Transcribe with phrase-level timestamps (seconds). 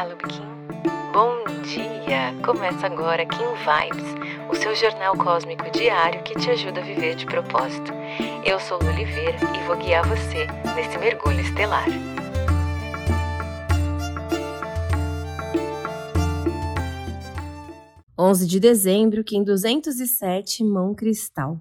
[0.00, 0.40] Olá, Lubikin.
[1.12, 2.34] Bom dia!
[2.42, 7.26] Começa agora Kim Vibes, o seu jornal cósmico diário que te ajuda a viver de
[7.26, 7.92] propósito.
[8.42, 11.84] Eu sou Lu Oliveira e vou guiar você nesse mergulho estelar.
[18.18, 21.60] Onze de dezembro, Kim 207, Mão Cristal.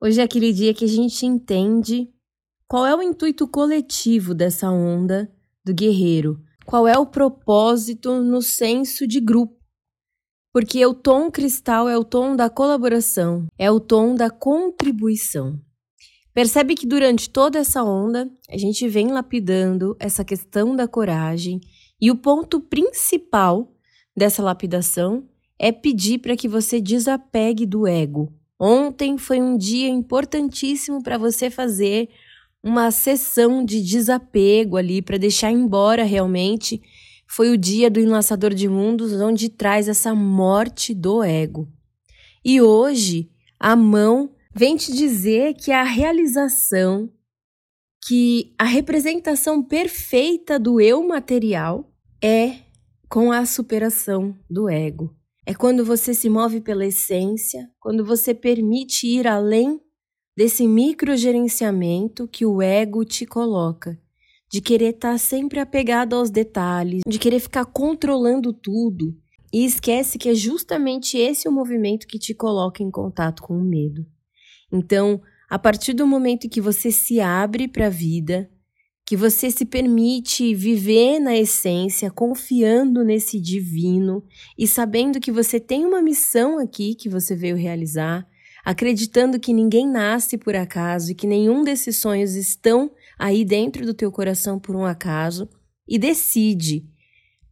[0.00, 2.12] Hoje é aquele dia que a gente entende
[2.66, 5.30] qual é o intuito coletivo dessa onda
[5.64, 9.56] do guerreiro qual é o propósito no senso de grupo.
[10.52, 15.60] Porque o tom cristal é o tom da colaboração, é o tom da contribuição.
[16.34, 21.60] Percebe que durante toda essa onda, a gente vem lapidando essa questão da coragem
[22.00, 23.72] e o ponto principal
[24.14, 25.26] dessa lapidação
[25.58, 28.32] é pedir para que você desapegue do ego.
[28.58, 32.08] Ontem foi um dia importantíssimo para você fazer
[32.66, 36.82] uma sessão de desapego ali para deixar embora realmente.
[37.28, 41.68] Foi o dia do Enlaçador de Mundos, onde traz essa morte do ego.
[42.44, 47.08] E hoje, a mão vem te dizer que a realização,
[48.04, 51.88] que a representação perfeita do eu material
[52.20, 52.56] é
[53.08, 55.14] com a superação do ego.
[55.46, 59.80] É quando você se move pela essência, quando você permite ir além
[60.36, 63.98] desse microgerenciamento que o ego te coloca,
[64.50, 69.16] de querer estar tá sempre apegado aos detalhes, de querer ficar controlando tudo,
[69.52, 73.64] e esquece que é justamente esse o movimento que te coloca em contato com o
[73.64, 74.04] medo.
[74.70, 78.50] Então, a partir do momento que você se abre para a vida,
[79.06, 84.24] que você se permite viver na essência, confiando nesse divino
[84.58, 88.26] e sabendo que você tem uma missão aqui que você veio realizar,
[88.66, 93.94] acreditando que ninguém nasce por acaso e que nenhum desses sonhos estão aí dentro do
[93.94, 95.48] teu coração por um acaso,
[95.86, 96.84] e decide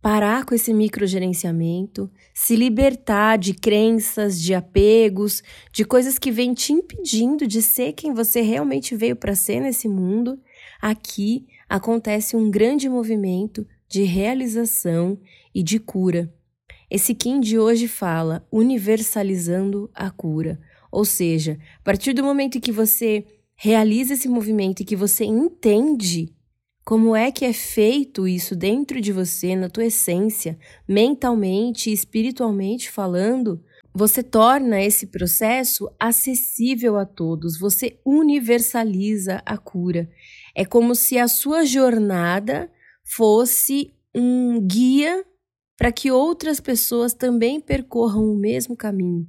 [0.03, 5.41] parar com esse microgerenciamento, se libertar de crenças, de apegos,
[5.73, 9.89] de coisas que vêm te impedindo de ser quem você realmente veio para ser nesse
[9.89, 10.37] mundo,
[10.83, 15.17] aqui acontece um grande movimento de realização
[15.55, 16.35] e de cura.
[16.91, 20.59] Esse Kim de hoje fala universalizando a cura.
[20.95, 26.33] Ou seja, a partir do momento que você realiza esse movimento e que você entende
[26.85, 30.57] como é que é feito isso dentro de você, na tua essência,
[30.87, 33.61] mentalmente e espiritualmente falando,
[33.93, 40.09] você torna esse processo acessível a todos, você universaliza a cura.
[40.55, 42.71] É como se a sua jornada
[43.03, 45.25] fosse um guia
[45.77, 49.29] para que outras pessoas também percorram o mesmo caminho.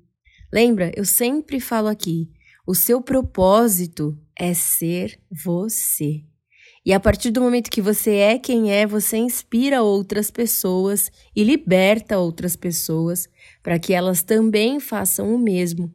[0.51, 2.29] Lembra, eu sempre falo aqui:
[2.65, 6.23] o seu propósito é ser você.
[6.85, 11.43] E a partir do momento que você é quem é, você inspira outras pessoas e
[11.43, 13.27] liberta outras pessoas
[13.63, 15.91] para que elas também façam o mesmo.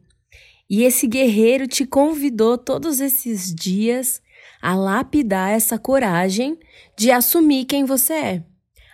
[0.69, 4.21] E esse guerreiro te convidou todos esses dias
[4.61, 6.57] a lapidar essa coragem
[6.97, 8.43] de assumir quem você é.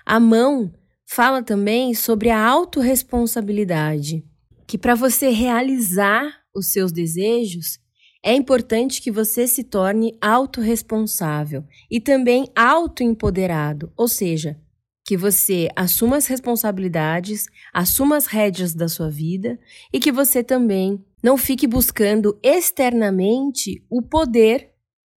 [0.06, 0.72] A mão
[1.06, 4.24] fala também sobre a autorresponsabilidade
[4.68, 7.80] que para você realizar os seus desejos,
[8.24, 14.60] é importante que você se torne autorresponsável e também autoempoderado, ou seja,
[15.06, 19.58] que você assuma as responsabilidades, assuma as rédeas da sua vida
[19.94, 24.74] e que você também não fique buscando externamente o poder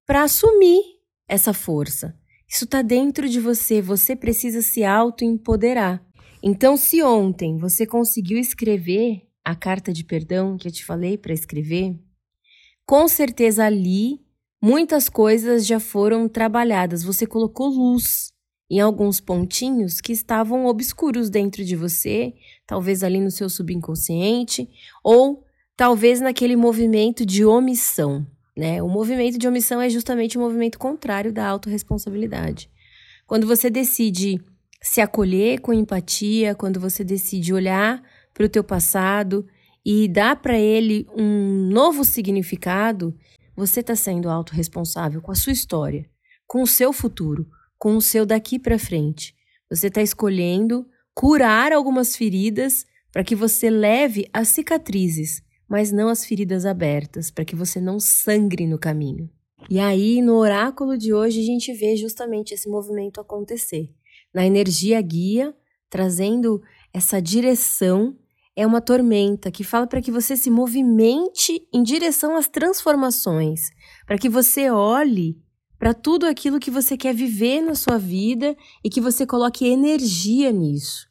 [0.07, 0.81] para assumir
[1.29, 2.17] essa força.
[2.49, 6.05] Isso está dentro de você, você precisa se autoempoderar.
[6.41, 11.33] Então, se ontem você conseguiu escrever a carta de perdão que eu te falei para
[11.33, 11.99] escrever,
[12.87, 14.21] com certeza ali
[14.63, 17.03] muitas coisas já foram trabalhadas.
[17.03, 18.33] Você colocou luz
[18.71, 22.35] em alguns pontinhos que estavam obscuros dentro de você,
[22.67, 24.69] talvez ali no seu subconsciente,
[25.03, 25.45] ou
[25.77, 28.25] talvez naquele movimento de omissão.
[28.57, 28.83] Né?
[28.83, 32.71] O movimento de omissão é justamente o movimento contrário da autorresponsabilidade.
[33.27, 34.41] Quando você decide
[34.83, 38.03] se acolher com empatia, quando você decide olhar
[38.41, 39.47] para o teu passado
[39.85, 43.15] e dar para ele um novo significado,
[43.55, 46.09] você está sendo autorresponsável com a sua história,
[46.47, 47.47] com o seu futuro,
[47.79, 49.35] com o seu daqui para frente.
[49.69, 56.25] Você está escolhendo curar algumas feridas para que você leve as cicatrizes, mas não as
[56.25, 59.29] feridas abertas, para que você não sangre no caminho.
[59.69, 63.93] E aí, no oráculo de hoje, a gente vê justamente esse movimento acontecer.
[64.33, 65.55] Na energia guia,
[65.91, 68.17] trazendo essa direção
[68.61, 73.71] é uma tormenta que fala para que você se movimente em direção às transformações,
[74.07, 75.41] para que você olhe
[75.79, 78.55] para tudo aquilo que você quer viver na sua vida
[78.85, 81.09] e que você coloque energia nisso.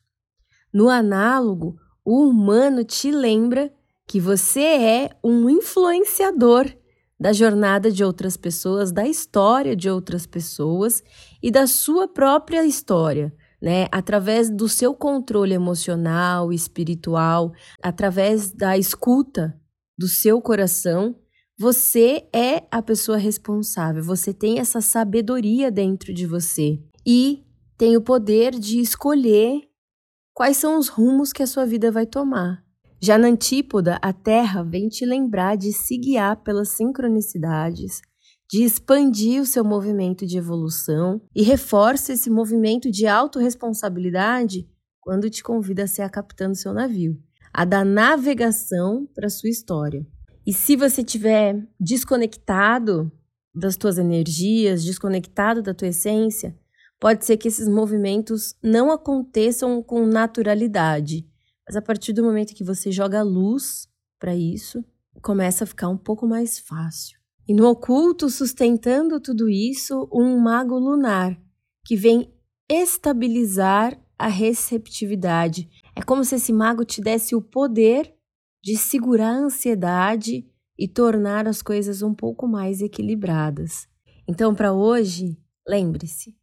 [0.72, 1.76] No análogo,
[2.06, 3.74] o humano te lembra
[4.06, 6.72] que você é um influenciador
[7.20, 11.04] da jornada de outras pessoas, da história de outras pessoas
[11.42, 13.88] e da sua própria história, né?
[13.92, 17.52] Através do seu controle emocional, espiritual,
[17.82, 19.60] através da escuta
[19.98, 21.16] do seu coração
[21.62, 27.44] você é a pessoa responsável, você tem essa sabedoria dentro de você e
[27.78, 29.64] tem o poder de escolher
[30.34, 32.64] quais são os rumos que a sua vida vai tomar.
[33.02, 38.00] Já na antípoda, a Terra vem te lembrar de se guiar pelas sincronicidades,
[38.50, 44.68] de expandir o seu movimento de evolução e reforça esse movimento de autorresponsabilidade
[45.00, 47.22] quando te convida a ser a capitã do seu navio,
[47.54, 50.06] a da navegação para sua história.
[50.46, 53.12] E se você estiver desconectado
[53.54, 56.58] das tuas energias, desconectado da tua essência,
[57.00, 61.28] pode ser que esses movimentos não aconteçam com naturalidade.
[61.68, 63.88] Mas a partir do momento que você joga luz
[64.18, 64.84] para isso,
[65.22, 67.19] começa a ficar um pouco mais fácil.
[67.50, 71.36] E no oculto, sustentando tudo isso, um mago lunar
[71.84, 72.32] que vem
[72.70, 75.68] estabilizar a receptividade.
[75.96, 78.14] É como se esse mago te desse o poder
[78.64, 80.48] de segurar a ansiedade
[80.78, 83.88] e tornar as coisas um pouco mais equilibradas.
[84.28, 85.36] Então, para hoje,
[85.68, 86.38] lembre-se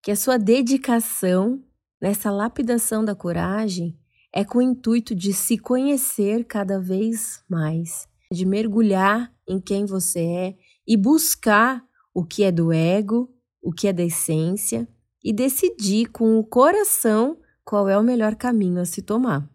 [0.00, 1.60] que a sua dedicação
[2.00, 3.98] nessa lapidação da coragem
[4.32, 10.20] é com o intuito de se conhecer cada vez mais, de mergulhar em quem você
[10.20, 10.54] é
[10.86, 11.82] e buscar
[12.14, 13.30] o que é do ego,
[13.62, 14.88] o que é da essência
[15.22, 19.48] e decidir com o coração qual é o melhor caminho a se tomar.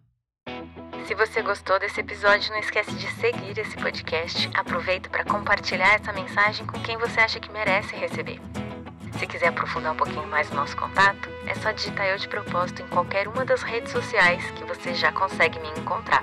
[1.06, 4.50] Se você gostou desse episódio, não esquece de seguir esse podcast.
[4.54, 8.38] Aproveita para compartilhar essa mensagem com quem você acha que merece receber.
[9.18, 12.82] Se quiser aprofundar um pouquinho mais o nosso contato, é só digitar eu de propósito
[12.82, 16.22] em qualquer uma das redes sociais que você já consegue me encontrar.